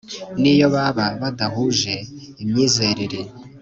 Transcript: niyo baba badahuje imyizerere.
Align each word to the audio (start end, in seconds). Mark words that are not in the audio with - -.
niyo 0.41 0.67
baba 0.75 1.05
badahuje 1.21 1.93
imyizerere. 2.41 3.19